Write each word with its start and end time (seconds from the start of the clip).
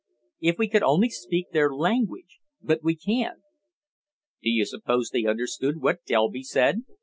If 0.39 0.57
we 0.57 0.67
could 0.67 0.81
only 0.81 1.09
speak 1.11 1.51
their 1.51 1.71
language 1.71 2.39
but 2.59 2.81
we 2.83 2.95
can't." 2.95 3.41
"Do 4.41 4.49
you 4.49 4.65
suppose 4.65 5.11
they 5.11 5.25
understood 5.25 5.79
what 5.79 6.03
Delby 6.05 6.41
said?" 6.41 6.81